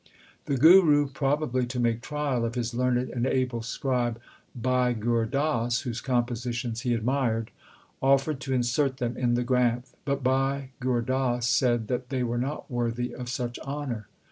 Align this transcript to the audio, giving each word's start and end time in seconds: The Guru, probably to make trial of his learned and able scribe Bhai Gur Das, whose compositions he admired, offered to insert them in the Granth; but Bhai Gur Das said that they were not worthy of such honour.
The 0.45 0.57
Guru, 0.57 1.05
probably 1.09 1.67
to 1.67 1.79
make 1.79 2.01
trial 2.01 2.43
of 2.43 2.55
his 2.55 2.73
learned 2.73 3.11
and 3.11 3.27
able 3.27 3.61
scribe 3.61 4.19
Bhai 4.55 4.95
Gur 4.95 5.25
Das, 5.25 5.81
whose 5.81 6.01
compositions 6.01 6.81
he 6.81 6.95
admired, 6.95 7.51
offered 8.01 8.39
to 8.39 8.51
insert 8.51 8.97
them 8.97 9.15
in 9.15 9.35
the 9.35 9.43
Granth; 9.45 9.93
but 10.03 10.23
Bhai 10.23 10.71
Gur 10.79 11.01
Das 11.01 11.47
said 11.47 11.87
that 11.89 12.09
they 12.09 12.23
were 12.23 12.39
not 12.39 12.67
worthy 12.71 13.13
of 13.13 13.29
such 13.29 13.59
honour. 13.59 14.07